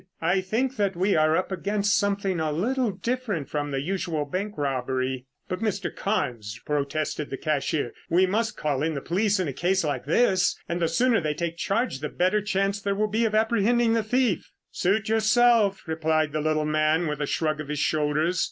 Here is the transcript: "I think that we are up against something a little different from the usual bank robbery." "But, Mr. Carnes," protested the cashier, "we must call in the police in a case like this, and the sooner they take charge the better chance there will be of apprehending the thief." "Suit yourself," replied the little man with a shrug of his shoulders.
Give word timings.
"I 0.19 0.41
think 0.41 0.77
that 0.77 0.95
we 0.95 1.15
are 1.15 1.37
up 1.37 1.51
against 1.51 1.95
something 1.95 2.39
a 2.39 2.51
little 2.51 2.89
different 2.89 3.49
from 3.49 3.69
the 3.69 3.81
usual 3.81 4.25
bank 4.25 4.57
robbery." 4.57 5.27
"But, 5.47 5.59
Mr. 5.59 5.95
Carnes," 5.95 6.59
protested 6.65 7.29
the 7.29 7.37
cashier, 7.37 7.93
"we 8.09 8.25
must 8.25 8.57
call 8.57 8.81
in 8.81 8.95
the 8.95 9.01
police 9.01 9.39
in 9.39 9.47
a 9.47 9.53
case 9.53 9.83
like 9.83 10.05
this, 10.05 10.57
and 10.67 10.79
the 10.81 10.87
sooner 10.87 11.21
they 11.21 11.35
take 11.35 11.55
charge 11.57 11.99
the 11.99 12.09
better 12.09 12.41
chance 12.41 12.81
there 12.81 12.95
will 12.95 13.09
be 13.09 13.25
of 13.25 13.35
apprehending 13.35 13.93
the 13.93 14.01
thief." 14.01 14.49
"Suit 14.71 15.07
yourself," 15.07 15.83
replied 15.85 16.31
the 16.31 16.41
little 16.41 16.65
man 16.65 17.05
with 17.05 17.21
a 17.21 17.27
shrug 17.27 17.61
of 17.61 17.67
his 17.67 17.77
shoulders. 17.77 18.39